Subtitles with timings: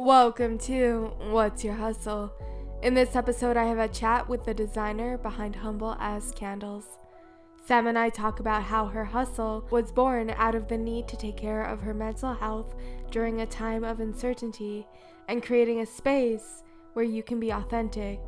[0.00, 2.32] Welcome to What's Your Hustle?
[2.84, 6.84] In this episode, I have a chat with the designer behind Humble as Candles.
[7.66, 11.16] Sam and I talk about how her hustle was born out of the need to
[11.16, 12.76] take care of her mental health
[13.10, 14.86] during a time of uncertainty
[15.26, 16.62] and creating a space
[16.92, 18.20] where you can be authentic,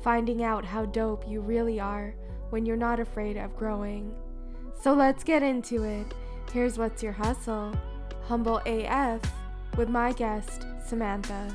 [0.00, 2.14] finding out how dope you really are
[2.48, 4.14] when you're not afraid of growing.
[4.80, 6.06] So let's get into it.
[6.54, 7.74] Here's What's Your Hustle?
[8.22, 9.20] Humble AF
[9.78, 11.54] with my guest, Samantha.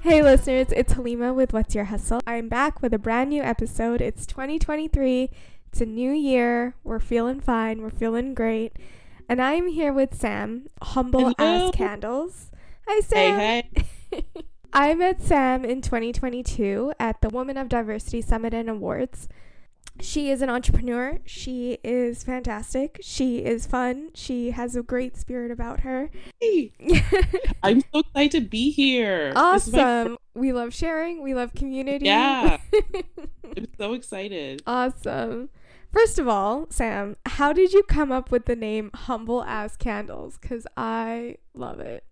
[0.00, 2.20] Hey listeners, it's Halima with What's Your Hustle.
[2.26, 4.00] I'm back with a brand new episode.
[4.00, 5.30] It's 2023.
[5.68, 6.74] It's a new year.
[6.82, 7.80] We're feeling fine.
[7.80, 8.72] We're feeling great.
[9.28, 11.68] And I'm here with Sam, humble Hello.
[11.68, 12.50] as candles.
[12.88, 13.38] Hi Sam.
[13.38, 13.68] Hey,
[14.10, 14.26] hey.
[14.72, 19.28] I met Sam in 2022 at the Women of Diversity Summit and Awards.
[20.00, 21.18] She is an entrepreneur.
[21.24, 22.98] She is fantastic.
[23.02, 24.10] She is fun.
[24.14, 26.10] She has a great spirit about her.
[26.40, 26.72] Hey.
[27.62, 29.32] I'm so excited to be here.
[29.34, 30.18] Awesome.
[30.34, 31.22] We love sharing.
[31.22, 32.06] We love community.
[32.06, 32.58] Yeah.
[33.56, 34.62] I'm so excited.
[34.66, 35.50] awesome.
[35.92, 40.36] First of all, Sam, how did you come up with the name Humble Ass Candles?
[40.36, 42.04] Because I love it.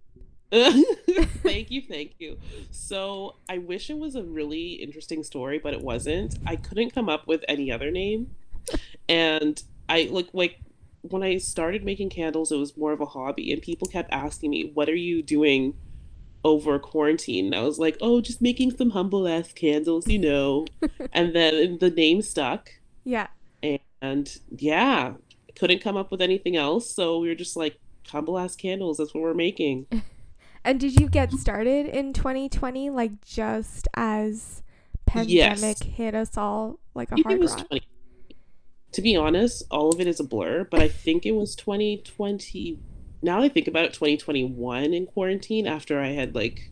[1.43, 2.39] thank you, thank you.
[2.71, 6.39] So I wish it was a really interesting story, but it wasn't.
[6.47, 8.35] I couldn't come up with any other name.
[9.09, 10.61] And I like like
[11.03, 14.51] when I started making candles, it was more of a hobby, and people kept asking
[14.51, 15.75] me, "What are you doing
[16.45, 20.67] over quarantine?" And I was like, "Oh, just making some humble ass candles, you know."
[21.13, 22.71] and then the name stuck,
[23.05, 23.27] Yeah.
[24.01, 25.15] and yeah,
[25.57, 27.77] couldn't come up with anything else, so we were just like,
[28.09, 29.87] "Humble ass candles." That's what we're making.
[30.65, 34.63] And did you get started in 2020, like just as
[35.07, 37.69] pandemic hit us all like a I think it hard rock?
[37.69, 37.87] 20.
[38.93, 42.79] To be honest, all of it is a blur, but I think it was 2020.
[43.23, 46.71] Now I think about it, 2021 in quarantine after I had like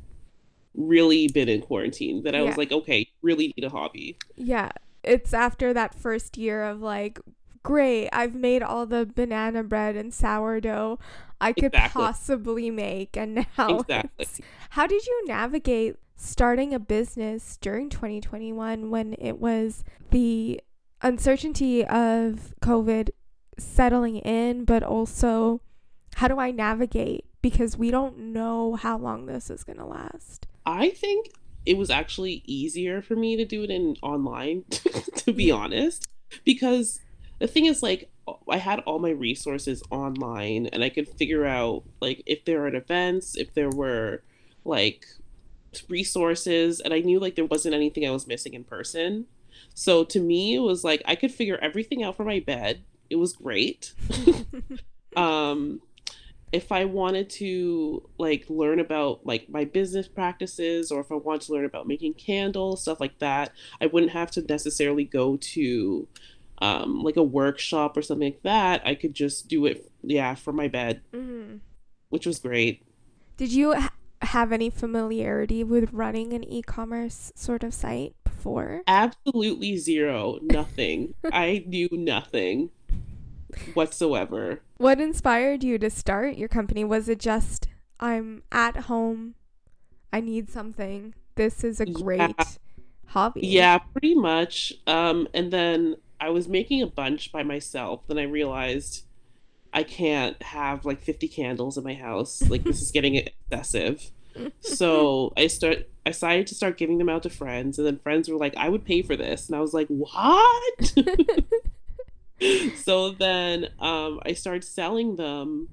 [0.74, 2.44] really been in quarantine that I Yeah.
[2.44, 4.16] was like, okay, really need a hobby.
[4.36, 4.70] Yeah,
[5.02, 7.19] it's after that first year of like,
[7.62, 10.98] great, I've made all the banana bread and sourdough
[11.42, 12.03] I could Exactly.
[12.03, 14.26] possibly make, and now Exactly.
[14.70, 20.60] how did you navigate starting a business during 2021 when it was the
[21.02, 23.10] uncertainty of COVID
[23.58, 25.60] settling in, but also
[26.16, 30.47] how do I navigate because we don't know how long this is gonna last.
[30.64, 31.32] I think
[31.66, 34.64] it was actually easier for me to do it in online,
[35.16, 36.06] to be honest,
[36.44, 37.00] because
[37.41, 38.12] the thing is like
[38.49, 42.75] I had all my resources online and I could figure out like if there are
[42.75, 44.22] events, if there were
[44.65, 45.06] like
[45.88, 49.27] resources, and I knew like there wasn't anything I was missing in person.
[49.75, 52.82] So to me, it was like I could figure everything out from my bed.
[53.11, 53.93] It was great.
[55.16, 55.81] um
[56.53, 61.43] if I wanted to like learn about like my business practices or if I want
[61.43, 66.06] to learn about making candles, stuff like that, I wouldn't have to necessarily go to
[66.58, 68.82] um like a workshop or something like that.
[68.86, 71.56] I could just do it yeah, from my bed, hmm
[72.10, 72.82] which was great.
[73.38, 78.82] Did you ha- have any familiarity with running an e-commerce sort of site before?
[78.86, 81.14] Absolutely zero, nothing.
[81.32, 82.70] I knew nothing
[83.74, 84.60] whatsoever.
[84.78, 86.84] What inspired you to start your company?
[86.84, 87.69] Was it just
[88.00, 89.34] I'm at home,
[90.12, 91.14] I need something.
[91.36, 91.92] This is a Yeah.
[91.92, 92.58] great
[93.06, 93.46] hobby.
[93.46, 94.74] Yeah, pretty much.
[94.86, 98.06] Um, and then I was making a bunch by myself.
[98.06, 99.05] Then I realized
[99.72, 102.41] I can't have like 50 candles in my house.
[102.49, 104.10] Like this is getting excessive.
[104.61, 108.28] So I start I decided to start giving them out to friends, and then friends
[108.28, 110.94] were like, "I would pay for this," and I was like, "What?"
[112.77, 115.69] so then um, I started selling them,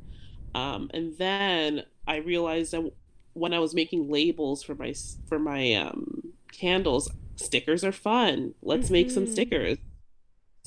[0.55, 2.91] um, and then I realized that
[3.33, 4.93] when I was making labels for my
[5.27, 8.53] for my um, candles, stickers are fun.
[8.61, 9.31] Let's make some Mhm.
[9.31, 9.77] stickers.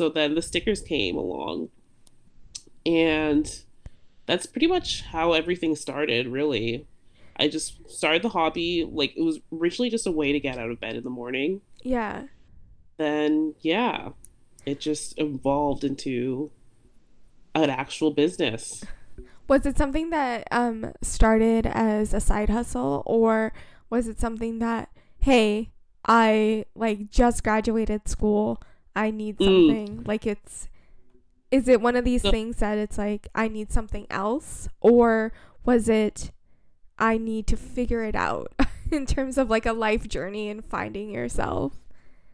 [0.03, 1.69] So then the stickers came along,
[2.85, 3.49] and
[4.27, 6.27] that's pretty much how everything started.
[6.27, 6.89] Really,
[7.37, 10.71] I just started the hobby like it was originally just a way to get out
[10.71, 11.61] of bed in the morning.
[11.85, 12.25] Yeah.
[12.97, 14.09] Then yeah,
[14.67, 16.51] it just evolved into
[17.55, 18.83] an actual business.
[19.47, 23.53] Was it something that um started as a side hustle or
[23.89, 24.89] was it something that
[25.21, 25.71] hey,
[26.05, 28.61] I like just graduated school,
[28.95, 29.45] I need Mm.
[29.45, 30.69] something like it's
[31.51, 35.33] is it one of these things that it's like I need something else or
[35.65, 36.31] was it
[36.99, 38.53] I need to figure it out
[38.91, 41.75] in terms of like a life journey and finding yourself?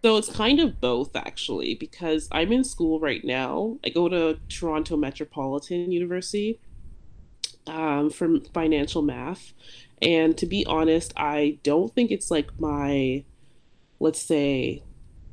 [0.05, 3.78] So it's kind of both actually, because I'm in school right now.
[3.84, 6.60] I go to Toronto Metropolitan University
[7.66, 9.52] um, for financial math,
[10.00, 13.25] And to be honest, I don't think it's like my,
[13.99, 14.82] let's say,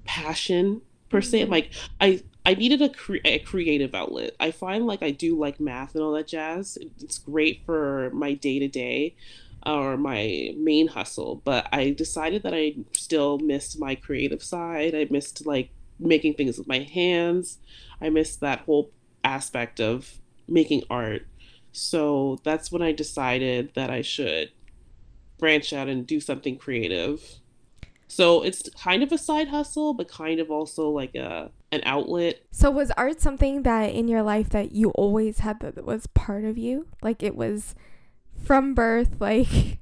[0.06, 1.46] passion per se.
[1.46, 1.50] Mhm.
[1.50, 1.72] Like
[2.02, 4.36] I I needed a, cre- a creative outlet.
[4.40, 6.78] I find like I do like math and all that jazz.
[7.02, 9.16] It's great for my day to day
[9.66, 14.94] or my main hustle, but I decided that I still missed my creative side.
[14.94, 17.58] I missed like making things with my hands.
[18.02, 18.92] I missed that whole
[19.24, 21.26] aspect of making art.
[21.72, 24.52] So that's when I decided that I should
[25.38, 27.40] branch out and do something creative.
[28.08, 32.42] So it's kind of a side hustle, but kind of also like a an outlet.
[32.52, 36.46] So was art something that in your life that you always had that was part
[36.46, 36.88] of you?
[37.02, 37.76] Like it was
[38.44, 39.80] from birth like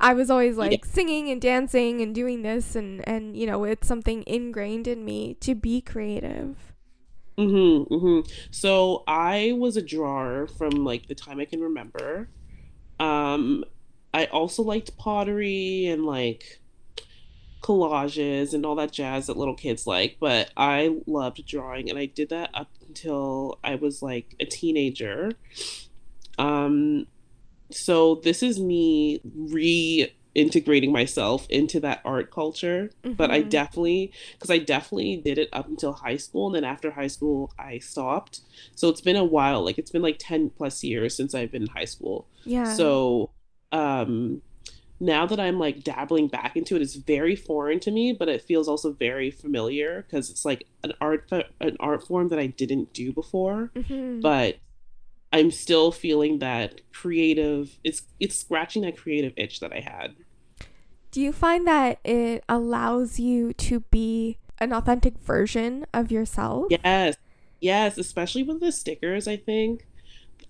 [0.00, 0.70] I was always Yeah.
[0.70, 5.04] like singing and dancing and doing this and and you know, it's something ingrained in
[5.04, 6.56] me to be creative.
[7.38, 8.30] Mm-hmm, mm-hmm.
[8.50, 12.30] So I was a drawer from like the time I can remember.
[12.98, 13.64] Um,
[14.12, 16.60] I also liked pottery and like
[17.62, 22.06] collages and all that jazz that little kids like, but I loved drawing and I
[22.06, 25.32] did that up until I was like a teenager.
[26.38, 27.06] Um,
[27.70, 29.20] so this is me
[30.36, 33.50] reintegrating myself into that art culture, but I Mhm.
[33.50, 37.52] definitely because I definitely did it up until high school and then after high school
[37.58, 38.40] I stopped.
[38.74, 41.62] So it's been a while, like it's been like 10 plus years since I've been
[41.62, 42.26] in high school.
[42.44, 42.64] Yeah.
[42.74, 43.30] So
[43.72, 44.40] um
[45.00, 48.42] now that I'm like dabbling back into it, it's very foreign to me, but it
[48.42, 51.30] feels also very familiar because it's like an art
[51.60, 54.20] an art form that I didn't do before, Mhm.
[54.20, 54.56] but
[55.32, 57.78] I'm still feeling that creative.
[57.84, 60.16] It's it's scratching that creative itch that I had.
[61.10, 66.66] Do you find that it allows you to be an authentic version of yourself?
[66.70, 67.16] Yes,
[67.60, 69.28] yes, especially with the stickers.
[69.28, 69.86] I think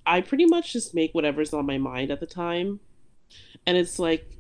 [0.07, 2.81] I pretty much just make whatever's on my mind at the time,
[3.67, 4.38] and it's like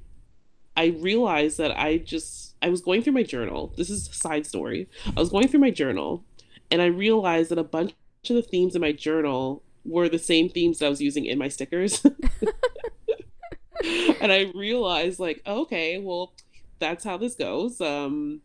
[0.78, 3.74] I realized that I just I was going through my journal.
[3.76, 4.88] This is a side story.
[5.04, 6.24] I was going through my journal
[6.70, 7.94] and I realized that a bunch
[8.30, 11.36] of the themes in my journal were the same themes that I was using in
[11.36, 12.04] my stickers.
[14.20, 16.32] and I realized like, okay, well,
[16.78, 17.80] that's how this goes.
[17.80, 18.42] Um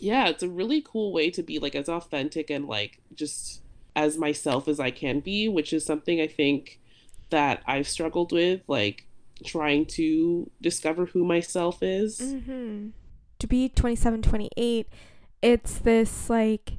[0.00, 3.60] yeah, it's a really cool way to be like as authentic and like just
[3.94, 6.80] as myself as I can be, which is something I think
[7.28, 9.06] that I've struggled with, like
[9.44, 12.20] trying to discover who myself is.
[12.20, 12.88] Mm-hmm.
[13.40, 14.88] To be 27, 28,
[15.42, 16.74] it's this like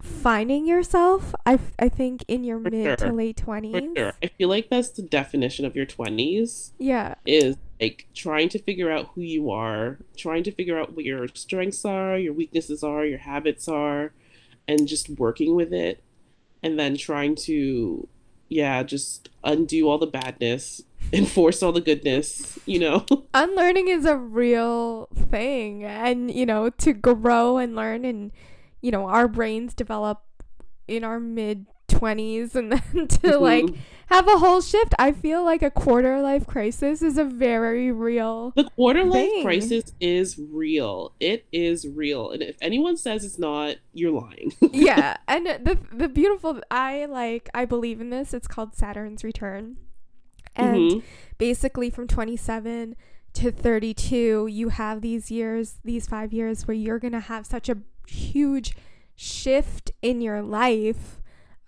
[0.00, 1.34] finding yourself.
[1.46, 3.12] I, I think in your For mid to sure.
[3.12, 3.96] late For 20s.
[3.96, 4.12] sure.
[4.22, 7.14] I feel like that's the definition of your 20s Yeah.
[7.26, 11.28] is like trying to figure out who you are, trying to figure out what your
[11.28, 14.12] strengths are, your weaknesses are, your habits are,
[14.68, 16.02] and just working with it.
[16.64, 18.06] And then trying to,
[18.48, 20.80] yeah, just undo all the badness,
[21.12, 23.04] enforce all the goodness, you know?
[23.34, 25.84] Unlearning is a real thing.
[25.84, 28.32] And, you know, to grow and learn, and,
[28.80, 30.22] you know, our brains develop
[30.88, 33.76] in our mid 20s and then to like Mhm.
[34.06, 34.94] have a whole shift.
[34.98, 39.42] I feel like a quarter life crisis is a very real The quarter life thing.
[39.44, 41.12] crisis is real.
[41.20, 42.30] It is real.
[42.30, 44.52] And if anyone says it's not, you're lying.
[44.72, 48.32] yeah, and the the beautiful I like I believe in this.
[48.32, 49.76] It's called Saturn's return.
[50.56, 51.02] And Mhm.
[51.38, 52.96] basically from 27
[53.34, 57.68] to 32, you have these years, these 5 years where you're going to have such
[57.68, 58.76] a huge
[59.16, 61.18] shift in your life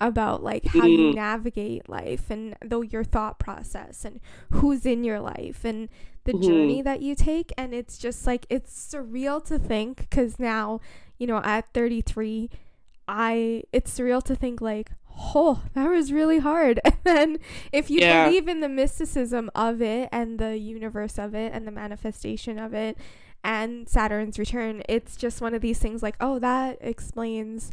[0.01, 1.15] about like how you Mm.
[1.15, 4.19] navigate life and though your thought process and
[4.51, 5.87] who's in your life and
[6.25, 6.43] the Mhm.
[6.45, 10.81] journey that you take and it's just like it's surreal to think cuz now
[11.17, 12.49] you know at 33
[13.07, 14.91] I it's surreal to think like
[15.33, 17.37] oh that was really hard and then
[17.71, 18.25] if you Yeah.
[18.25, 22.73] believe in the mysticism of it and the universe of it and the manifestation of
[22.73, 22.97] it
[23.43, 27.71] and Saturn's return it's just one of these things like oh that explains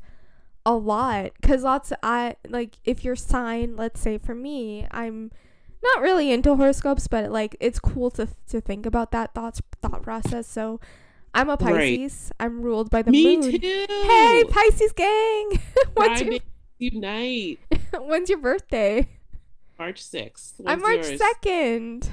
[0.65, 5.33] a lot because lots of I like if your sign let's say for me I'm
[5.83, 10.03] not really into horoscopes but like it's cool to to think about that thoughts thought
[10.03, 10.79] process so
[11.35, 11.99] I'm a Right.
[11.99, 13.87] Pisces I'm ruled by the Me moon too.
[13.89, 15.61] hey Pisces gang
[15.95, 16.39] what's your
[16.83, 17.61] Unite.
[18.01, 19.09] when's your birthday
[19.79, 20.55] March 6th.
[20.67, 21.21] I'm March yours?
[21.45, 22.09] 2nd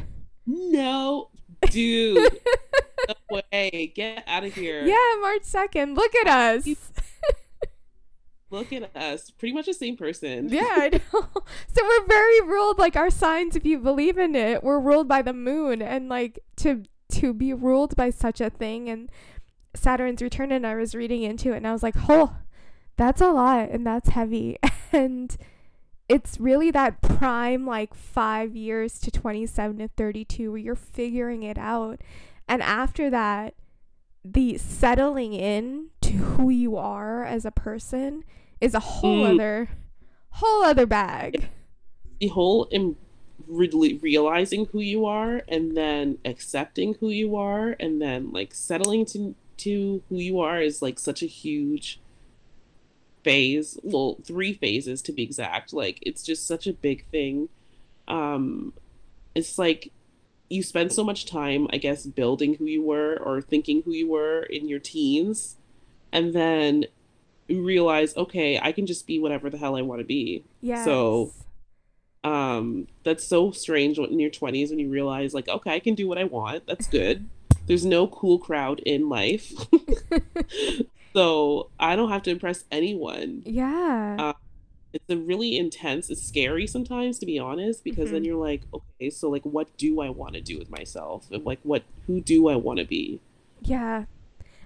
[0.46, 1.30] No,
[1.72, 2.38] dude.
[3.08, 3.92] no way.
[3.96, 4.86] Get out of here.
[4.86, 6.68] yeah March 2nd look at us
[8.52, 9.30] Look at us.
[9.30, 10.50] Pretty much the same person.
[10.50, 11.00] Yeah, I know.
[11.68, 15.22] So we're very ruled like our signs if you believe in it, we're ruled by
[15.22, 19.10] the moon and like to to be ruled by such a thing and
[19.76, 22.38] Saturn's return and I was reading into it and I was like, "Oh,
[23.00, 24.58] that's a lot and that's heavy."
[24.92, 25.38] And
[26.10, 31.60] it's really that prime like 5 years to 27 to 32 where you're figuring it
[31.60, 32.02] out
[32.48, 33.54] and after that
[34.26, 38.24] the settling in to who you are as a person
[38.60, 39.36] is a whole mm.
[39.36, 39.70] other
[40.32, 41.48] whole other bag
[42.20, 42.98] the whole Im-
[43.48, 49.06] really realizing who you are and then accepting who you are and then like settling
[49.06, 52.00] to to who you are is like such a huge
[53.24, 55.74] phase well three phases to be exact.
[55.74, 57.50] Like it's just such a big thing.
[58.08, 58.74] Um
[59.36, 59.92] it's like
[60.50, 64.10] you spend so much time i guess building who you were or thinking who you
[64.10, 65.56] were in your teens
[66.12, 66.86] and then
[67.48, 70.44] you realize okay i can just be whatever the hell i want to be.
[70.62, 71.32] Yeah so
[72.24, 75.96] um that's so strange what in your 20s when you realize like okay i can
[75.96, 76.66] do what i want.
[76.68, 77.28] That's good.
[77.68, 79.54] There's no cool crowd in life
[81.14, 83.42] so i don't have to impress anyone.
[83.46, 84.16] Yeah.
[84.20, 84.34] Uh,
[84.92, 88.14] it's a really intense it's scary sometimes to be honest because mm-hmm.
[88.14, 91.28] then you're like okay so like what do i want to do with myself?
[91.32, 93.20] And like what who do i want to be?
[93.62, 94.06] Yeah.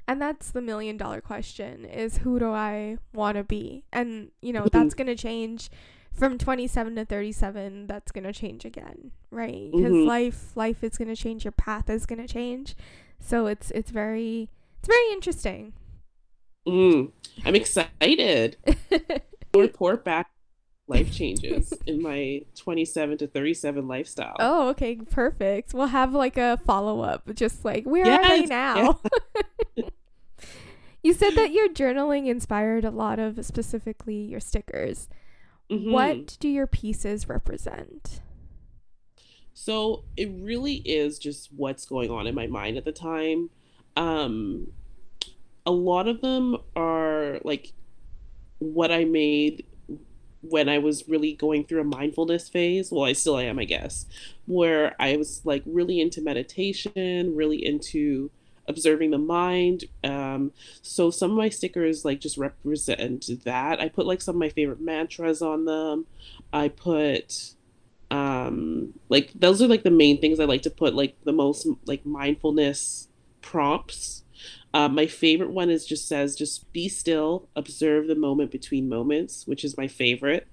[0.06, 3.84] And that's the million dollar question is who do i want to be?
[3.92, 4.78] And you know mm-hmm.
[4.78, 5.70] that's going to change
[6.14, 9.72] from 27 to 37 that's going to change again right?
[9.72, 10.08] Because mm-hmm.
[10.08, 12.76] life life is going to change your path is going to change.
[13.20, 15.74] So it's it's very it's very interesting
[16.68, 17.12] mm,
[17.46, 18.58] i'm excited.
[19.56, 20.32] Report back
[20.88, 24.36] life changes in my 27 to 37 lifestyle.
[24.40, 25.74] Oh okay perfect.
[25.74, 29.00] We'll have like a follow-up just like where yes, are they now?
[31.04, 35.08] you said that your journaling inspired a lot of specifically your stickers.
[35.70, 35.92] Mm-hmm.
[35.92, 38.22] What do your pieces represent?
[39.54, 43.50] So it really is just what's going on in my mind at the time.
[43.96, 44.68] Um,
[45.66, 47.74] a lot of them are like
[48.60, 49.66] what I made
[50.42, 52.92] when I was really going through a mindfulness phase.
[52.92, 54.06] Well, I still am, I guess,
[54.46, 58.30] where I was like really into meditation, really into
[58.68, 59.86] observing the mind.
[60.04, 60.52] Um,
[60.82, 63.80] so some of my stickers like just represent that.
[63.80, 66.06] I put like some of my favorite mantras on them.
[66.52, 67.54] I put
[68.12, 71.68] um like those are like the main things I like to put like the most
[71.86, 73.08] like mindfulness
[73.42, 74.23] prompts.
[74.74, 79.46] Uh, my favorite one is just says just be still, observe the moment between moments,
[79.46, 80.48] which is my favorite.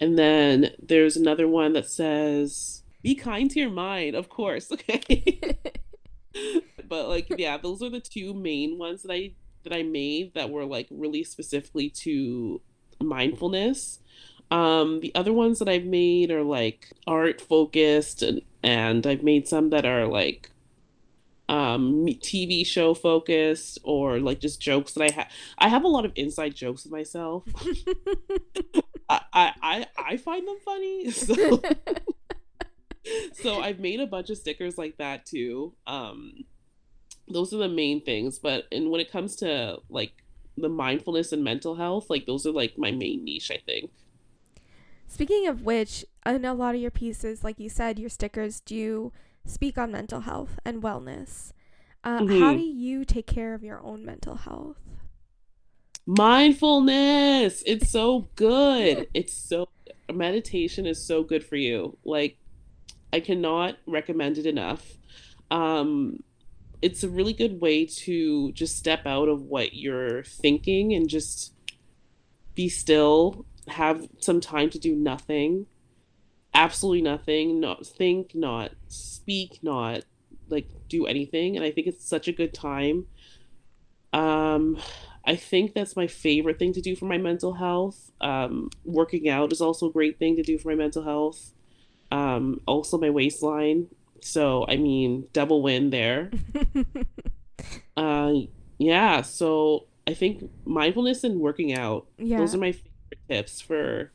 [0.00, 4.70] And then there's another one that says be kind to your mind, of course.
[4.82, 5.40] Okay.
[6.88, 9.32] but like yeah those are the two main ones that i
[9.64, 12.60] that i made that were like really specifically to
[13.00, 13.98] mindfulness
[14.50, 19.48] um the other ones that i've made are like art focused and, and i've made
[19.48, 20.50] some that are like
[21.52, 25.28] um tv show focused or like just jokes that i have
[25.58, 27.44] i have a lot of inside jokes with myself
[29.08, 31.60] I, I i find them funny so
[33.32, 35.74] so I've made a bunch of stickers like that too.
[35.86, 36.44] Um,
[37.28, 38.38] those are the main things.
[38.38, 40.12] But and when it comes to like
[40.56, 43.90] the mindfulness and mental health, like those are like my main niche, I think.
[45.08, 49.12] Speaking of which, in a lot of your pieces, like you said, your stickers do
[49.46, 51.52] speak on mental health and wellness.
[52.04, 52.40] Uh, mm-hmm.
[52.40, 54.78] How do you take care of your own mental health?
[56.06, 57.62] Mindfulness.
[57.64, 59.08] It's so good.
[59.14, 59.68] it's so
[60.12, 61.96] meditation is so good for you.
[62.04, 62.36] Like
[63.12, 64.84] I cannot recommend it enough.
[65.50, 66.22] Um,
[66.80, 71.52] it's a really good way to just step out of what you're thinking and just
[72.54, 75.66] be still, have some time to do nothing,
[76.54, 80.04] absolutely nothing, not think, not speak, not
[80.48, 81.56] like do anything.
[81.56, 83.06] And I think it's such a good time.
[84.12, 84.76] Um,
[85.24, 88.10] I think that's my favorite thing to do for my mental health.
[88.20, 91.52] Um, working out is also a great thing to do for my mental health
[92.12, 93.88] um, also my waistline.
[94.20, 96.30] So I mean, double win there.
[97.96, 98.34] uh,
[98.78, 99.22] yeah.
[99.22, 102.06] So I think mindfulness and working out.
[102.18, 102.38] Yeah.
[102.38, 104.12] Those are my favorite tips for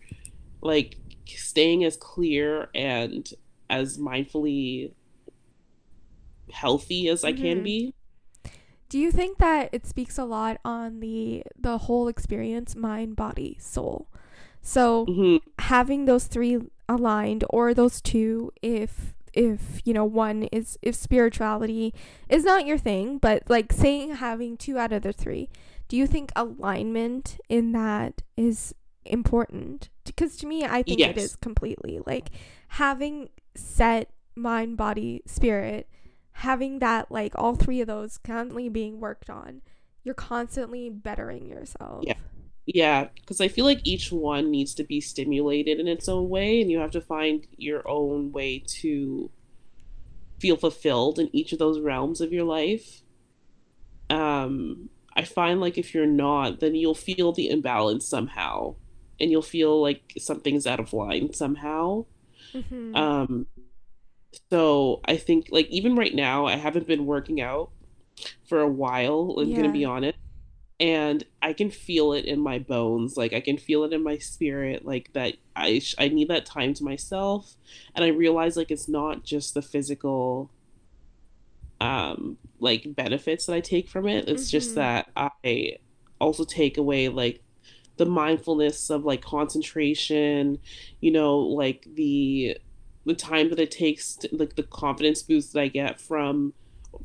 [0.61, 0.97] like
[1.35, 3.29] staying as clear and
[3.69, 4.93] as mindfully
[6.51, 7.27] healthy as mm-hmm.
[7.27, 7.63] I can mm-hmm.
[7.63, 7.93] be.
[8.89, 13.57] Do you think that it speaks a lot on the the whole experience mind body
[13.59, 14.07] soul?
[14.61, 15.37] So mm-hmm.
[15.59, 21.93] having those three aligned or those two if if you know one is if spirituality
[22.29, 25.49] is not your thing but like saying having two out of the three
[25.87, 28.73] do you think alignment in that is
[29.05, 31.11] important because to me i think yes.
[31.11, 32.31] it is completely like
[32.69, 35.87] having set mind body spirit
[36.31, 39.61] having that like all three of those constantly being worked on
[40.03, 42.15] you're constantly bettering yourself yeah
[42.67, 46.59] Yeah, because I feel like each one needs to be stimulated in its own way,
[46.61, 49.31] and you have to find your own way to
[50.37, 53.03] feel fulfilled in each of those realms of your life.
[54.09, 58.75] Um, I find like if you're not, then you'll feel the imbalance somehow,
[59.19, 62.05] and you'll feel like something's out of line somehow.
[62.53, 62.95] Mm-hmm.
[62.95, 63.47] Um,
[64.49, 67.71] so I think like even right now, I haven't been working out
[68.47, 69.35] for a while.
[69.39, 69.71] I'm gonna Yeah.
[69.71, 70.17] be honest
[70.79, 73.17] and I can feel it in my bones.
[73.17, 74.85] Like I can feel it in my spirit.
[74.85, 77.55] Like that I sh- I need that time to myself,
[77.95, 80.51] and I realize like it's not just the physical
[81.79, 84.27] um like benefits that I take from it.
[84.27, 84.79] It's just Mm-hmm.
[84.79, 85.77] that I
[86.19, 87.41] also take away like
[87.97, 90.59] the mindfulness of like concentration,
[91.01, 92.57] you know, like the
[93.05, 96.53] the time that it takes to, like the confidence boost that I get from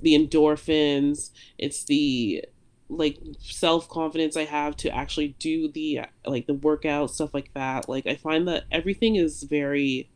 [0.00, 1.30] the endorphins.
[1.58, 2.44] It's the
[2.88, 7.88] like self confidence I have to actually do the like the workout stuff like that.
[7.88, 10.10] Like I find that everything is very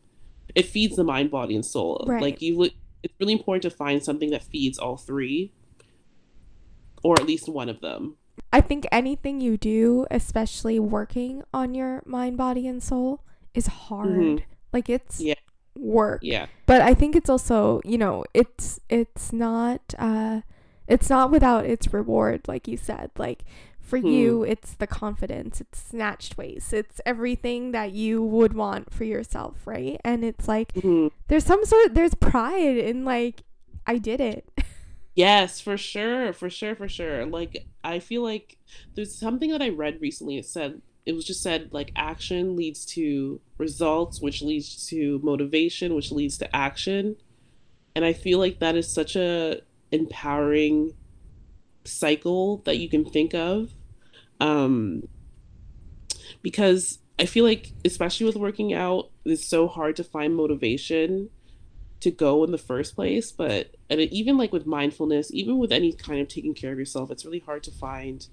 [0.54, 2.04] it feeds the mind, body, and soul.
[2.06, 2.23] Right.
[2.23, 5.52] Like you look, it's really important to find something that feeds all three,
[7.02, 8.16] or at least one of them.
[8.57, 13.21] I think anything you do, especially working on your mind, body, and soul,
[13.53, 14.09] is hard.
[14.09, 14.43] Mhm.
[14.73, 15.35] Like it's Yeah.
[15.77, 16.21] work.
[16.23, 16.47] Yeah.
[16.65, 20.41] But I think it's also, you know, it's it's not uh
[20.89, 23.11] it's not without its reward, like you said.
[23.19, 23.45] Like
[23.81, 24.09] for Hmm.
[24.15, 29.67] you, it's the confidence, it's snatched waist, it's everything that you would want for yourself,
[29.67, 30.01] right?
[30.03, 31.11] And it's like Mhm.
[31.29, 33.43] there's some sort there's pride in like
[33.87, 34.49] I did it.
[35.15, 37.25] Yes, for sure, for sure, for sure.
[37.25, 38.59] Like I feel like
[38.95, 40.37] there's something that I read recently.
[40.37, 45.95] It said it was just said like action leads to results, which leads to motivation,
[45.95, 47.16] which leads to action.
[47.95, 49.61] And I feel like that is such a
[49.93, 50.95] empowering
[51.85, 53.71] cycle that you can think of.
[54.40, 55.09] Um,
[56.43, 61.31] because I feel like especially with working out, it's so hard to find motivation
[62.00, 65.93] to go in the first place but and even like with mindfulness even with any
[65.93, 68.29] kind of taking care of yourself it's really hard to find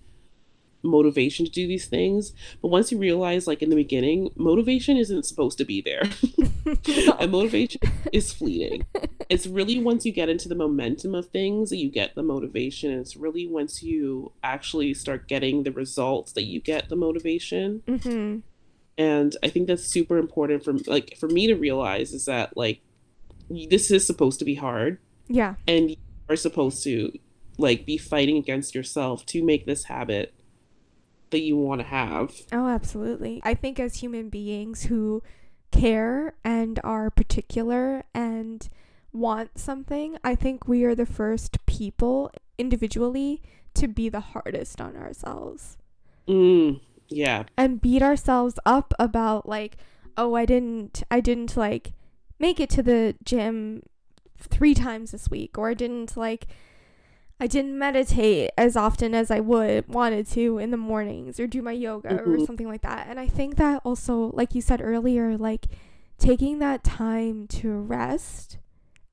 [0.83, 2.33] motivation to do these things.
[2.61, 6.03] But once you realize like in the beginning motivation isn't supposed to be there.
[7.19, 8.85] And motivation is fleeting.
[9.29, 12.91] It's really once you get into the momentum of things that you get the motivation
[12.91, 17.83] and it's really once you actually start getting the results that you get the motivation.
[18.03, 18.39] Hmm
[18.95, 22.79] and i think that's super important for like for me to realize is that like
[23.69, 25.55] this is supposed to be hard Yeah.
[25.67, 25.97] and you
[26.29, 27.11] are supposed to
[27.57, 30.33] like be fighting against yourself to make this habit
[31.29, 33.41] that you want to have Oh, absolutely.
[33.43, 35.21] I think as human beings who
[35.71, 38.67] care and are particular and
[39.11, 43.41] want something, I think we are the first people individually
[43.75, 45.77] to be the hardest on ourselves
[46.27, 49.77] mm, yeah and beat ourselves up about like,
[50.15, 51.93] oh, I didn't I didn't like
[52.45, 53.81] make it to the gym
[54.37, 56.43] 3 times this week or I didn't like
[57.39, 61.61] I didn't meditate as often as I would wanted to in the mornings or do
[61.61, 62.45] my yoga or Mhm.
[62.45, 63.07] something like that.
[63.09, 65.65] And I think that also like you said earlier like
[66.17, 68.57] taking that time to rest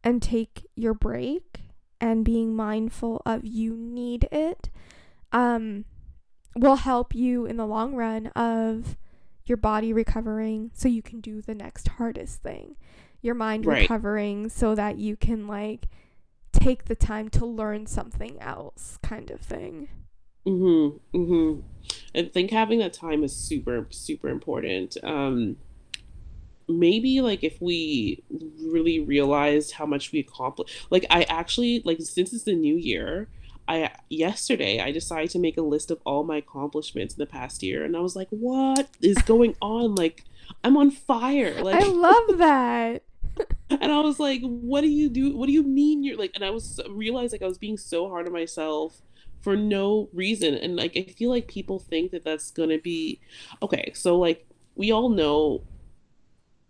[0.05, 1.63] and take your break
[2.01, 4.71] and being mindful of you need it
[5.33, 5.85] um
[6.57, 8.97] will help you in the long run of
[9.45, 12.77] your body recovering so you can do the next hardest thing.
[13.23, 13.83] Your mind Right.
[13.83, 15.87] recovering so that you can like
[16.53, 19.89] take the time to learn something else kind of thing.
[20.47, 21.61] mm-hmm mm-hmm
[22.15, 25.57] i think having that time is super super important um
[26.69, 28.23] maybe like if we
[28.65, 33.29] really realized how much we accomplished like i actually like since it's the new year
[33.69, 37.63] i yesterday i decided to make a list of all my accomplishments in the past
[37.63, 40.25] year and i was like what is going on like
[40.65, 43.03] i'm on fire like I love that.
[43.71, 46.45] and i was like what do you do what do you mean you're like and
[46.45, 49.03] i was realized like i was being so hard on myself
[49.41, 53.21] for no reason and like i feel like people think that that's gonna be
[53.63, 55.63] okay so like we all know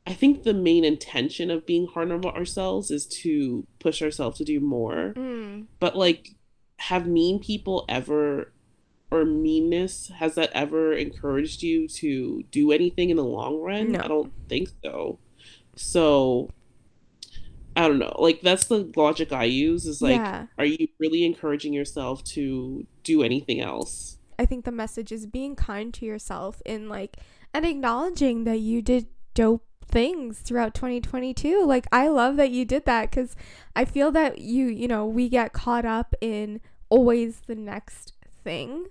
[0.06, 4.44] i think the main intention of being hard on ourselves is to push ourselves to
[4.44, 5.66] do more Mm.
[5.80, 6.34] but like
[6.78, 8.52] have mean people ever
[9.10, 14.00] or meanness has that ever encouraged you to do anything in the long run No.
[14.00, 15.18] i don't think so
[15.76, 16.50] so
[17.84, 20.46] i don't know like that's the logic i use is like yeah.
[20.58, 25.54] are you really encouraging yourself to do anything else I think the message is being
[25.54, 27.18] kind to yourself in like
[27.52, 31.62] and acknowledging that you did dope things throughout 2022.
[31.66, 33.36] Like I love that you did that cuz
[33.76, 38.86] I feel that you, you know, we get caught up in always the next thing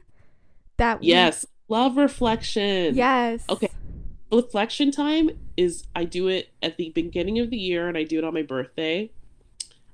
[0.77, 2.93] that we yes love reflection.
[2.93, 3.43] Yes.
[3.49, 3.71] Okay.
[4.31, 8.17] Reflection time is I do it at the beginning of the year and I do
[8.17, 9.11] it on my birthday.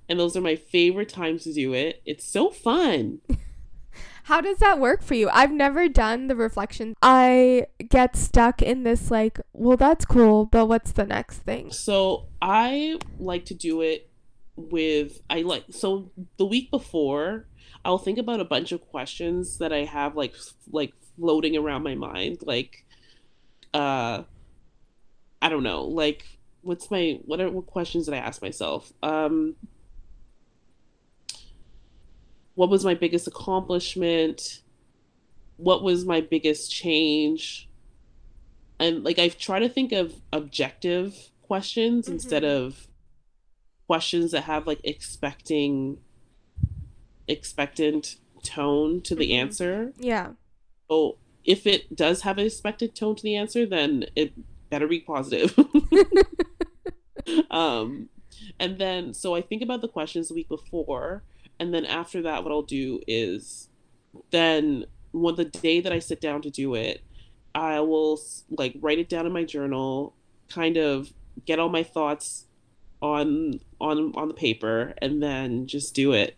[0.07, 2.03] And those are my favorite times to do it.
[2.05, 3.21] It's so fun.
[4.25, 5.27] How does that work for you?
[5.31, 6.93] I've never done the reflection.
[7.01, 11.71] I get stuck in this like, well, that's cool, but what's the next thing?
[11.71, 14.07] So I like to do it
[14.55, 17.45] with I like so the week before
[17.83, 20.33] I'll think about a bunch of questions that I have like
[20.71, 22.85] like floating around my mind like
[23.73, 24.23] uh
[25.45, 26.25] I don't know like
[26.61, 28.91] what's my what are what questions did I ask myself?
[29.03, 29.55] Um
[32.55, 34.63] what was my biggest accomplishment?
[35.57, 37.69] What was my biggest change?
[38.79, 42.13] And like i try to think of objective questions mm-hmm.
[42.13, 42.87] instead of
[43.85, 45.99] questions that have like expecting
[47.27, 49.41] expectant tone to the mm-hmm.
[49.41, 49.93] answer.
[49.99, 50.29] Yeah.
[50.89, 54.33] So if it does have an expected tone to the answer then it
[54.69, 55.57] better be positive.
[57.49, 58.09] Um
[58.59, 61.23] and then so i think about the questions the week before
[61.59, 63.69] and then after that what i'll do is
[64.31, 67.01] then when the day that i sit down to do it
[67.53, 68.19] i will
[68.51, 70.13] like write it down in my journal
[70.49, 71.11] kind of
[71.45, 72.45] get all my thoughts
[73.01, 76.35] on on on the paper and then just do it.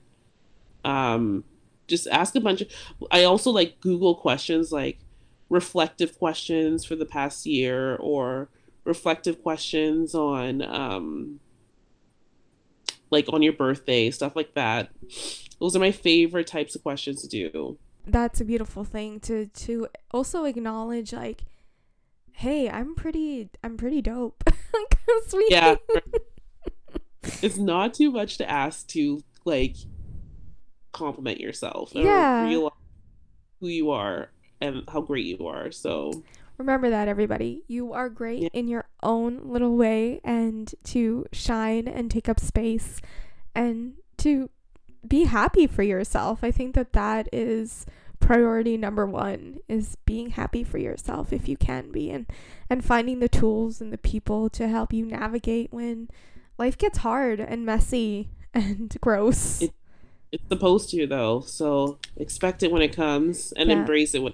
[0.84, 1.44] Um
[1.88, 2.68] just ask a bunch of
[3.12, 5.00] i also like google questions like
[5.50, 8.50] reflective questions for the past year or
[8.84, 11.40] reflective questions on um
[13.10, 14.90] like on your birthday, stuff like that.
[15.60, 17.78] Those are my favorite types of questions to do.
[18.06, 21.44] That's a beautiful thing to to also acknowledge like
[22.34, 24.44] hey, I'm pretty I'm pretty dope.
[25.28, 25.52] Sweet.
[25.52, 25.76] Yeah.
[27.42, 29.76] it's not too much to ask to like
[30.92, 32.48] compliment yourself yeah.
[32.48, 32.72] realize
[33.60, 34.30] who you are
[34.62, 35.72] and how great you are.
[35.72, 36.24] So
[36.58, 37.64] Remember that, everybody.
[37.68, 38.50] You are great yeah.
[38.52, 43.00] in your own little way, and to shine and take up space
[43.54, 44.50] and to
[45.08, 46.44] be happy for yourself.
[46.44, 47.86] I think that that is
[48.20, 52.26] priority number one is being happy for yourself if you can be and
[52.68, 56.10] and finding the tools and the people to help you navigate when
[56.58, 59.72] life gets hard and messy and gross it,
[60.32, 63.78] it's supposed to though so expect it when it comes and yeah.
[63.78, 64.34] embrace it when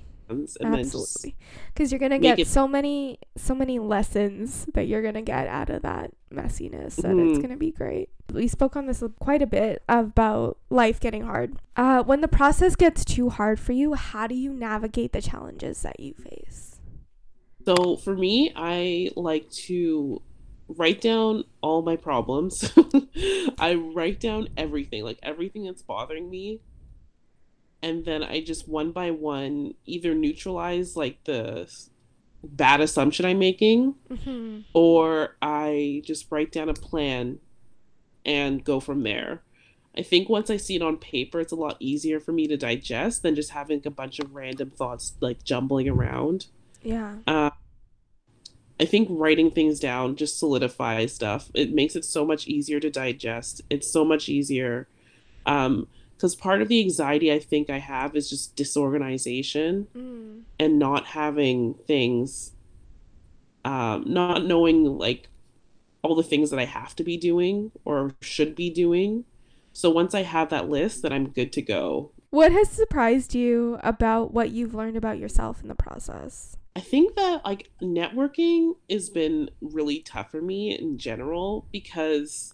[0.59, 1.35] and absolutely.
[1.73, 5.69] Because you're gonna get it- so many so many lessons that you're gonna get out
[5.69, 7.29] of that messiness and mm-hmm.
[7.29, 8.09] it's gonna be great.
[8.31, 11.57] We spoke on this quite a bit about life getting hard.
[11.75, 15.81] Uh, when the process gets too hard for you how do you navigate the challenges
[15.81, 16.79] that you face?
[17.65, 20.21] So for me i like to
[20.67, 22.71] write down all my problems.
[23.59, 26.61] I write down everything like everything that's bothering me
[27.83, 31.69] and then I just one by one either neutralize like the
[32.41, 34.61] bad assumption I'm making, mm-hmm.
[34.73, 37.39] or I just write down a plan
[38.25, 39.43] and go from there.
[39.95, 42.57] I think once I see it on paper, it's a lot easier for me to
[42.57, 46.47] digest than just having a bunch of random thoughts like jumbling around.
[46.81, 47.17] Yeah.
[47.27, 47.51] Uh,
[48.79, 51.51] I think writing things down just solidifies stuff.
[51.53, 53.61] It makes it so much easier to digest.
[53.69, 54.87] It's so much easier.
[55.45, 55.87] Um,
[56.23, 60.43] because part of the anxiety I think I have is just disorganization mm.
[60.57, 62.53] and not having things,
[63.65, 65.27] um, not knowing like
[66.01, 69.25] all the things that I have to be doing or should be doing.
[69.73, 72.11] So once I have that list, then I'm good to go.
[72.29, 76.55] What has surprised you about what you've learned about yourself in the process?
[76.73, 82.53] I think that like networking has been really tough for me in general because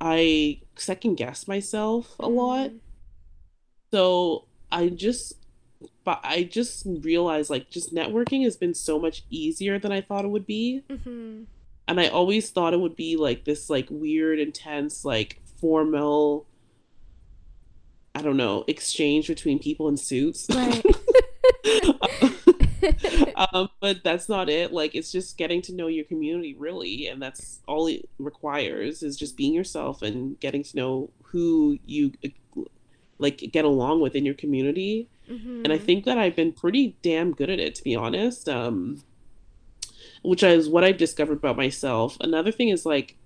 [0.00, 2.70] I second guess myself a lot.
[2.70, 2.78] Mm.
[3.90, 5.34] So I just
[6.04, 10.24] but I just realized like just networking has been so much easier than I thought
[10.24, 10.82] it would be.
[10.88, 11.44] Mm-hmm.
[11.86, 16.46] And I always thought it would be like this like weird, intense, like formal
[18.14, 20.46] I don't know, exchange between people in suits.
[20.50, 20.84] Right.
[23.38, 24.72] um, but that's not it.
[24.72, 29.16] Like it's just getting to know your community really, and that's all it requires is
[29.16, 32.12] just being yourself and getting to know who you
[33.18, 35.08] like get along with in your community.
[35.30, 35.62] Mm-hmm.
[35.64, 38.48] And I think that I've been pretty damn good at it, to be honest.
[38.48, 39.04] Um,
[40.22, 42.16] which is what I've discovered about myself.
[42.20, 43.16] Another thing is like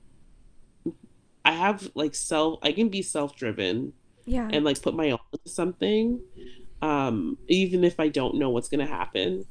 [1.43, 3.95] I have like self I can be self driven.
[4.27, 4.49] Yeah.
[4.53, 6.21] And like put my all into something
[6.83, 9.47] um, even if I don't know what's going to happen,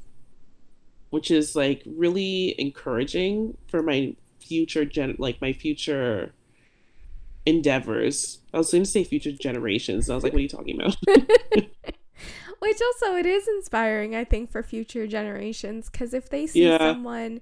[1.12, 6.34] which is like really encouraging for my future gen like my future
[7.46, 8.40] endeavors.
[8.54, 10.10] I was going to say future generations.
[10.10, 10.96] I was like, what are you talking about?
[12.60, 16.78] Which also it is inspiring, I think, for future generations because if they see Yeah.
[16.78, 17.42] someone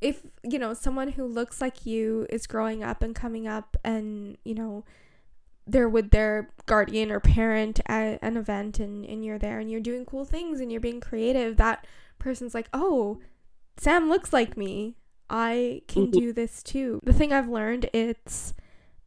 [0.00, 4.36] if you know someone who looks like you is growing up and coming up and
[4.44, 4.84] you know
[5.66, 9.80] they're with their guardian or parent at an event and, and you're there and you're
[9.80, 11.86] doing cool things and you're being creative that
[12.24, 13.20] person's like oh
[13.76, 14.96] sam looks like me.
[15.30, 16.12] I can Mhm.
[16.12, 17.00] do this too.
[17.04, 18.54] The thing i've learned it's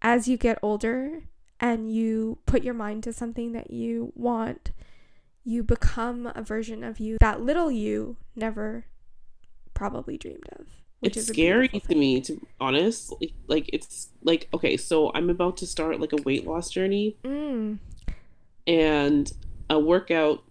[0.01, 1.23] as you get older
[1.59, 4.71] and you put your mind to something that you want
[5.43, 8.85] you become a version of you that little you never
[9.73, 10.67] probably dreamed of
[11.01, 13.13] it's scary to me to be honest.
[13.21, 17.15] Like, like it's like okay so i'm about to start like a weight loss journey.
[17.23, 17.77] Mm.
[18.65, 19.31] and
[19.69, 20.43] a workout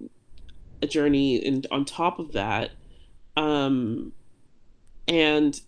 [0.86, 2.70] a journey and on top of that
[3.36, 4.12] um
[5.08, 5.60] and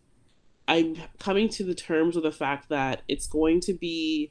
[0.66, 4.30] i'm coming to the terms with the fact that it's going to be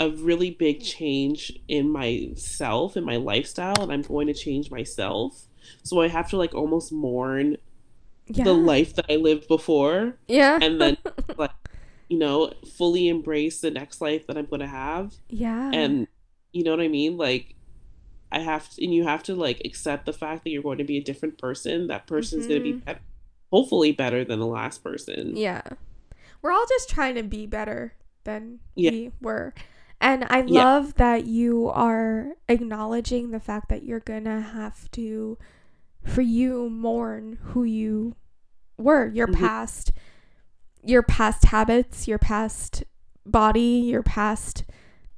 [0.00, 5.46] a really big change in myself and my lifestyle and i'm going to change myself.
[5.82, 7.58] So i have to like almost mourn
[8.26, 8.44] yeah.
[8.44, 10.58] the life that i lived before yeah.
[10.60, 10.96] and then
[11.36, 11.50] like
[12.08, 15.14] you know fully embrace the next life that i'm going to have.
[15.28, 15.70] Yeah.
[15.72, 16.08] And
[16.52, 17.18] you know what i mean?
[17.18, 17.54] Like
[18.32, 20.84] i have to and you have to like accept the fact that you're going to
[20.84, 23.00] be a different person that person's going to be better,
[23.50, 25.62] hopefully better than the last person Yeah.
[26.42, 27.92] We're all just trying to be better
[28.24, 28.90] than Yeah.
[28.92, 29.52] we were.
[30.00, 30.64] And I Yeah.
[30.64, 35.36] love that you are acknowledging the fact that you're going to have to,
[36.02, 38.16] for you, mourn who you
[38.78, 39.34] were, your Mhm.
[39.34, 39.92] past,
[40.82, 42.84] your past habits, your past
[43.26, 44.64] body, your past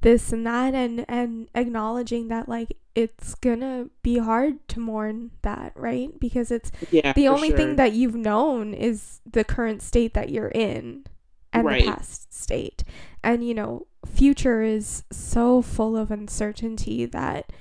[0.03, 5.73] this and that and and acknowledging that like it's gonna be hard to mourn that
[5.75, 6.17] right?
[6.19, 7.57] Because it's yeah the only sure.
[7.57, 11.05] thing that you've known is the current state that you're in
[11.51, 11.85] and Right.
[11.85, 12.83] the past state.
[13.23, 17.51] And you know future is so full of uncertainty that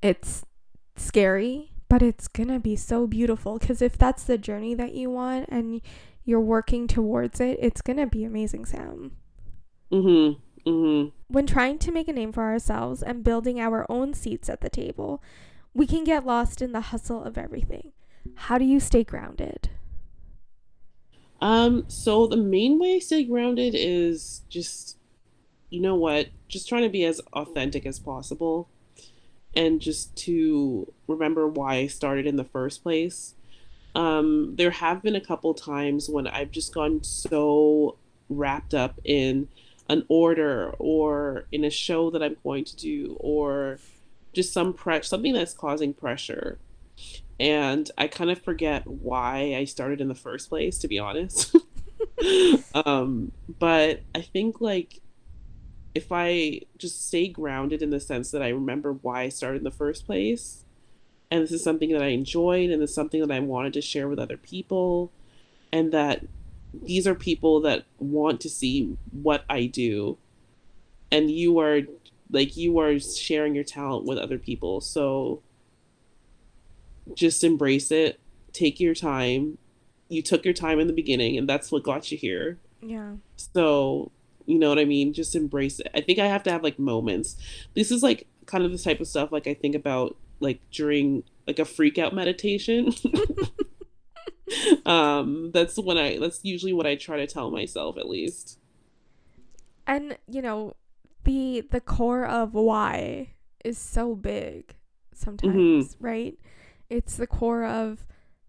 [0.00, 0.44] it's
[0.96, 3.58] scary but it's gonna be so beautiful.
[3.58, 5.80] Because if that's the journey that you want and
[6.24, 9.12] you're working towards it it's gonna be amazing sam.
[9.92, 14.48] Mm-hmm mm-hmm when trying to make a name for ourselves and building our own seats
[14.48, 15.22] at the table
[15.74, 17.92] we can get lost in the hustle of everything
[18.34, 19.70] how do you stay grounded
[21.40, 24.98] Um, so the main way I stay grounded is just,
[25.70, 28.70] you know what, just trying to be as authentic as possible
[29.54, 33.34] and just to remember why I started in the first place.
[33.94, 39.48] Um, there have been a couple times when I've just gone so wrapped up in
[39.90, 43.78] an order or in a show that I'm going to do or
[44.32, 46.58] just some pre- something that's causing pressure
[47.40, 51.56] and I kind of forget why I started in the first place, to be honest.
[52.74, 55.00] um, but I think like
[55.94, 59.64] if I just stay grounded in the sense that I remember why I started in
[59.64, 60.64] the first place,
[61.30, 64.06] and this is something that I enjoyed, and it's something that I wanted to share
[64.06, 65.10] with other people,
[65.72, 66.22] and that
[66.72, 70.18] these are people that want to see what I do,
[71.10, 71.82] and you are
[72.30, 75.42] like you are sharing your talent with other people, so
[77.14, 78.20] just embrace it.
[78.52, 79.58] Take your time.
[80.08, 82.58] You took your time in the beginning and that's what got you here.
[82.80, 83.14] Yeah.
[83.36, 84.10] So
[84.46, 85.12] you know what i mean?
[85.12, 85.88] Just embrace it.
[85.94, 87.36] I think i have to have like moments.
[87.74, 91.22] This is like kind of the type of stuff like i think about like during
[91.46, 92.92] like a freak out meditation
[94.86, 98.58] um that's when i that's usually what i try to tell myself at least.
[99.86, 100.74] And you know
[101.24, 103.34] the the core of why
[103.64, 104.74] is so big
[105.12, 106.38] sometimes right?
[106.88, 108.06] It's the core of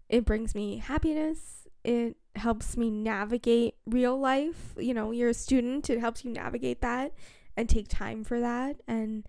[0.08, 1.68] it brings me happiness.
[1.84, 4.74] It helps me navigate real life.
[4.78, 7.12] You know you're a student it helps you navigate that
[7.56, 8.76] and take time for that.
[8.86, 9.24] And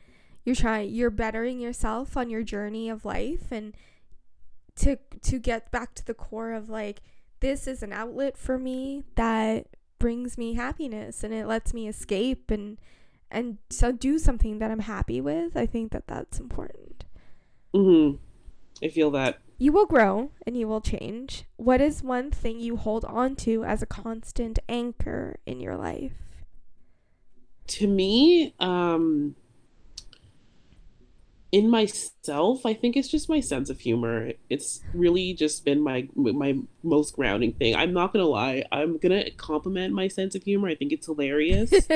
[0.45, 3.75] you're trying you're bettering yourself on your journey of life and
[4.77, 7.01] to to get back to the core of like
[7.39, 9.67] this is an outlet for me that
[9.99, 12.77] brings me happiness and it lets me escape and
[13.31, 15.57] and so do something that I'm happy with.
[15.57, 17.05] I think that that's important.
[17.73, 18.11] hmm
[18.83, 21.45] i feel that You will grow and you will change.
[21.57, 26.13] What is one thing you hold on to as a constant anchor in your life?
[27.65, 29.35] to me um
[31.53, 34.31] in myself i think it's just my sense of humor.
[34.49, 37.75] It's really just been my my most grounding thing.
[37.75, 40.67] I'm not gonna lie i'm gonna compliment my sense of humor.
[40.67, 41.71] I think it's hilarious.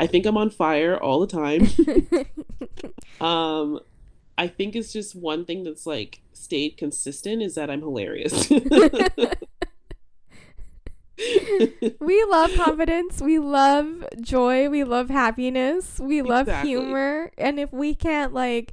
[0.00, 1.68] I think i'm on fire all the time.
[3.20, 3.80] Um
[4.36, 8.48] i think it's just one thing that's like stayed consistent is that i'm hilarious
[12.00, 13.20] we love confidence.
[13.20, 14.68] We love joy.
[14.68, 15.98] We love happiness.
[15.98, 16.50] We love Exactly.
[16.50, 17.30] humor.
[17.36, 18.72] And if we can't, like,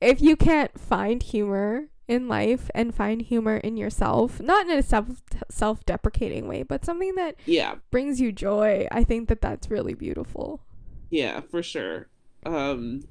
[0.00, 4.82] if you can't find humor in life and find humor in yourself, not in a
[4.82, 9.70] self self deprecating way, but something that yeah, brings you joy, I think that that's
[9.70, 10.62] really beautiful.
[11.10, 12.08] yeah, for sure.
[12.44, 13.02] Um,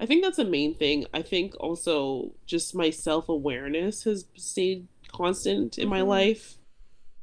[0.00, 1.06] I think that's a main thing.
[1.14, 6.06] I think also just my self awareness has stayed constant in my Mhm.
[6.06, 6.58] life.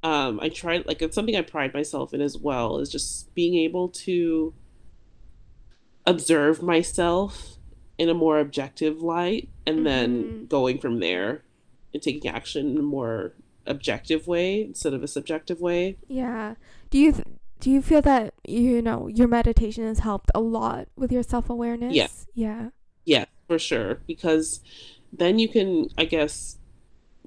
[0.07, 3.55] Um, I try like it's something I pride myself in as well is just being
[3.55, 4.53] able to
[6.05, 7.57] observe myself
[7.97, 10.49] in a more objective light and then Mhm.
[10.49, 11.43] going from there
[11.93, 13.33] and taking action in a more
[13.65, 15.97] objective way instead of a subjective way.
[16.07, 16.55] Yeah.
[16.89, 17.27] Do you th-
[17.59, 21.49] do you feel that you know your meditation has helped a lot with your self
[21.49, 21.93] awareness?
[21.93, 22.07] Yeah.
[22.33, 22.69] Yeah.
[23.03, 23.95] Yeah, for sure.
[24.07, 24.61] Because
[25.11, 26.56] then you can, I guess,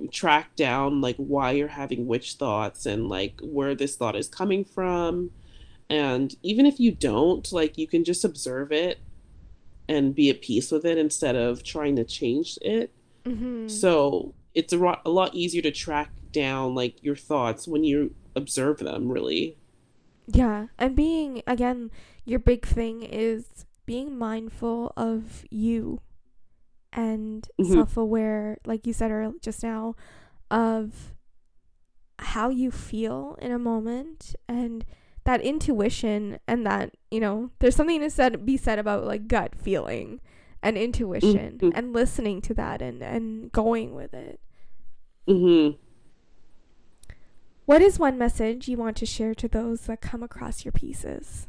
[0.09, 4.65] track down like why you're having which thoughts and like where this thought is coming
[4.65, 5.31] from.
[5.89, 9.01] And even if you don't, like you can just observe it
[9.89, 12.93] and be at peace with it instead of trying to change it.
[13.25, 13.69] Mm-hmm.
[13.69, 18.15] So it's a, ro- a lot easier to track down like your thoughts when you
[18.37, 19.57] observe them, really.
[20.27, 21.91] Yeah, and being again,
[22.25, 26.01] your big thing is being mindful of you
[26.93, 27.73] and Mhm.
[27.73, 29.95] self-aware, like you said earlier just now,
[30.51, 31.15] of
[32.19, 34.85] how you feel in a moment and
[35.25, 39.55] that intuition and that you know there's something to said be said about like gut
[39.55, 40.21] feeling
[40.63, 41.73] and intuition Mhm.
[41.75, 44.41] and listening to that and and going with it
[45.27, 45.77] mm-hmm.
[47.65, 51.47] what is one message you want to share to those that come across your pieces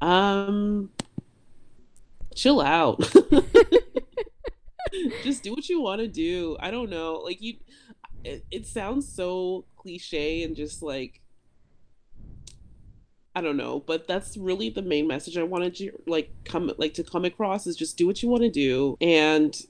[0.00, 0.90] Um,
[2.34, 3.00] chill out.
[5.22, 6.56] Just do what you want to do.
[6.60, 7.14] I don't know.
[7.24, 7.54] Like you,
[8.24, 11.20] it, it sounds so cliche and just like,
[13.34, 16.94] I don't know, but that's really the main message I wanted to like come like
[16.94, 18.96] to come across is just do what you want to do.
[19.00, 19.60] And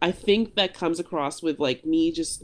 [0.00, 2.42] I think that comes across with like me just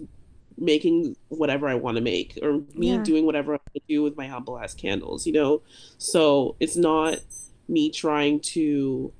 [0.58, 3.02] making whatever I want to make or me Yeah.
[3.02, 5.62] doing whatever I want to do with my humble ass candles, you know?
[5.96, 7.18] So it's not
[7.68, 9.12] me trying to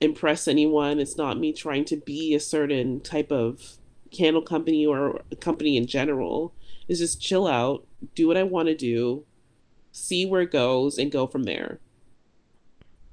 [0.00, 0.98] impress anyone.
[1.00, 3.76] It's not me trying to be a certain type of
[4.10, 6.54] candle company or a company in general.
[6.88, 9.24] It's just chill out, do what I want to do,
[9.92, 11.80] see where it goes, and go from there.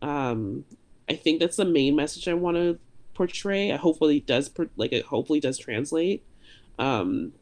[0.01, 0.65] Um,
[1.09, 2.79] I think that's the main message I want to
[3.13, 3.71] portray.
[3.71, 6.23] I hopefully does like it hopefully does translate.
[6.77, 7.33] Um,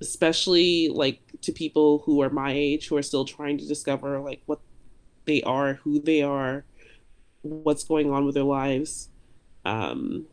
[0.00, 4.42] especially like to people who are my age who are still trying to discover like
[4.46, 4.60] what
[5.24, 6.64] they are, who they are,
[7.44, 9.08] what's going on with their lives.
[9.64, 10.26] Um,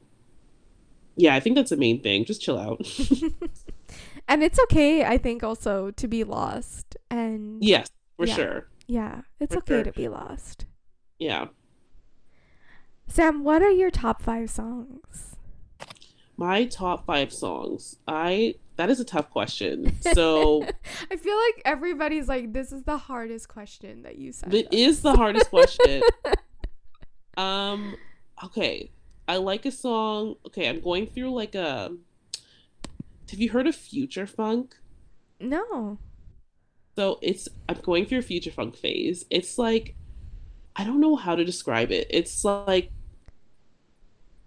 [1.15, 2.25] yeah, I think that's the main thing.
[2.25, 2.81] Just chill out.
[4.27, 8.35] and it's okay i think also to be lost and yes, for Yeah.
[8.35, 8.67] sure.
[8.87, 9.83] yeah it's For okay sure.
[9.83, 10.65] to be lost
[11.19, 11.47] Yeah.
[13.07, 15.35] sam what are your top five songs
[16.37, 17.97] My top five songs.
[18.07, 19.97] I that is a tough question.
[20.13, 20.63] So
[21.11, 25.01] i feel like everybody's like this is the hardest question that you said it is
[25.01, 26.01] the hardest question.
[27.37, 27.95] Um,
[28.43, 28.91] okay.
[29.27, 30.35] I like a song.
[30.47, 31.95] Okay, I'm going through like a.
[33.29, 34.75] Have you heard of Future Funk?
[35.41, 35.97] no
[36.95, 39.25] So it's I'm going through a future funk phase.
[39.29, 39.95] It's like
[40.75, 42.07] I don't know how to describe it.
[42.09, 42.91] It's like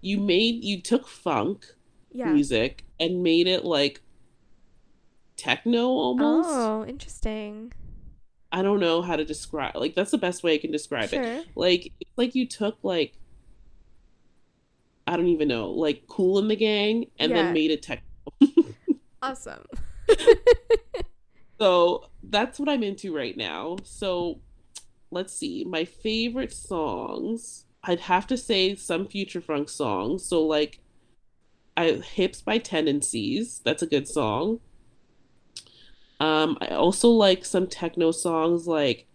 [0.01, 1.67] you made you took funk
[2.13, 4.03] yeah music and made it like
[5.37, 6.49] techno almost.
[6.51, 7.73] oh interesting
[8.55, 11.45] I don't know how to describe like that's the best way I can describe it.
[11.57, 13.19] Like it's like you took like
[15.07, 17.43] I don't even know, like Kool and the Gang and Yeah.
[17.43, 18.07] then made it techno.
[19.23, 19.65] awesome
[21.61, 23.77] So that's what I'm into right now.
[23.85, 24.41] So
[25.11, 25.65] let's see.
[25.65, 30.25] My favorite songs, I'd have to say some future funk songs.
[30.25, 30.79] So like
[31.77, 34.61] I Hips by Tendencies, that's a good song.
[36.25, 39.07] Um I also like some techno songs like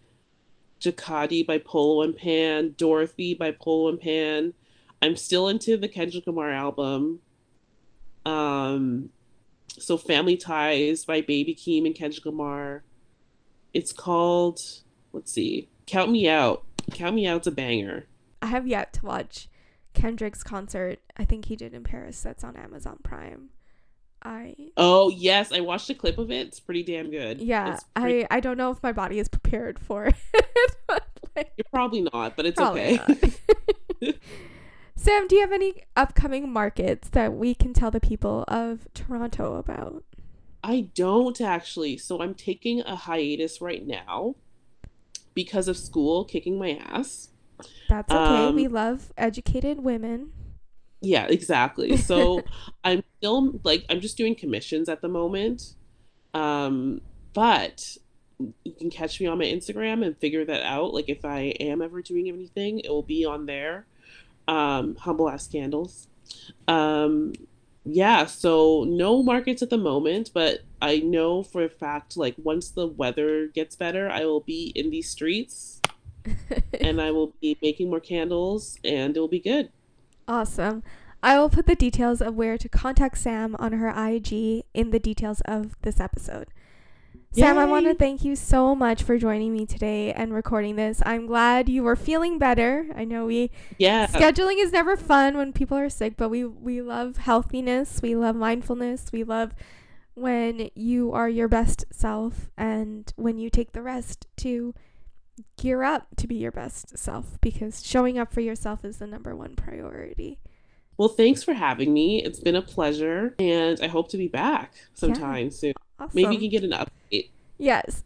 [0.80, 4.54] Jacquadi by Polo and Pan, Dorothy by Polo and Pan.
[5.02, 7.20] I'm still into the Kendrick Lamar album.
[8.24, 9.10] Um
[9.68, 12.82] so Family Ties by Baby Keem and Kendrick Lamar.
[13.74, 14.60] It's called
[15.12, 15.68] let's see.
[15.86, 16.64] Count Me Out.
[16.92, 18.06] Count Me Out's a banger.
[18.42, 19.48] i have yet to watch
[19.92, 23.50] kendrick's concert i think he did in paris that's on amazon prime
[24.22, 26.48] i Oh yes, I watched a clip of it.
[26.48, 27.40] It's pretty damn good.
[27.40, 30.04] yeah pretty- i i don't know if my body is prepared for
[30.34, 30.70] it
[31.36, 32.98] like you're probably not, but it's okay.
[34.96, 39.54] Sam, do you have any upcoming markets that we can tell the people of Toronto
[39.56, 40.04] about?
[40.62, 41.96] I don't actually.
[41.96, 44.34] So I'm taking a hiatus right now
[45.34, 47.28] because of school kicking my ass.
[47.88, 48.46] That's okay.
[48.46, 50.32] Um, we love educated women.
[51.00, 51.96] Yeah, exactly.
[51.96, 52.42] So
[52.84, 55.74] I'm still like I'm just doing commissions at the moment.
[56.34, 57.00] Um,
[57.32, 57.96] but
[58.64, 60.94] you can catch me on my Instagram and figure that out.
[60.94, 63.86] Like if I am ever doing anything, it will be on there.
[64.48, 66.08] Um, humble ass candles.
[66.66, 67.32] Um,
[67.84, 72.70] yeah, so no markets at the moment, but I know for a fact like once
[72.70, 75.80] the weather gets better, I will be in these streets
[76.80, 79.70] and I will be making more candles and it will be good.
[80.30, 80.84] Awesome.
[81.24, 85.00] I will put the details of where to contact Sam on her IG in the
[85.00, 86.46] details of this episode.
[87.32, 87.42] Yay.
[87.42, 91.02] Sam, I want to thank you so much for joining me today and recording this.
[91.04, 92.86] I'm glad you were feeling better.
[92.94, 96.80] I know we yeah scheduling is never fun when people are sick, but we we
[96.80, 99.52] love healthiness, we love mindfulness, we love
[100.14, 104.74] when you are your best self and when you take the rest to
[105.56, 109.34] gear up to be your best self because showing up for yourself is the number
[109.34, 110.38] one priority.
[110.96, 112.22] Well, thanks for having me.
[112.22, 115.50] It's been a pleasure, and I hope to be back sometime yeah.
[115.50, 115.72] soon.
[115.98, 116.10] Awesome.
[116.14, 117.30] Maybe you can get an update.
[117.56, 118.02] Yes.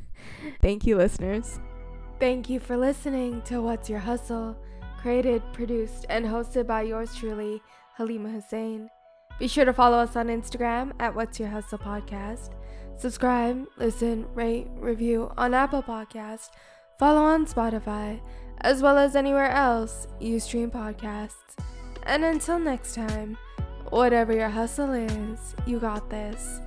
[0.60, 1.60] Thank you, listeners.
[2.18, 4.56] Thank you for listening to What's Your Hustle,
[5.00, 7.62] created, produced, and hosted by yours truly,
[7.96, 8.88] Halima Hussein.
[9.38, 12.50] Be sure to follow us on Instagram at What's Your Hustle Podcast.
[12.96, 16.50] Subscribe, listen, rate, review on Apple Podcast,
[16.98, 18.20] follow on Spotify,
[18.60, 21.34] as well as anywhere else you stream podcasts.
[22.04, 23.36] And until next time,
[23.90, 26.60] whatever your hustle is, you got this.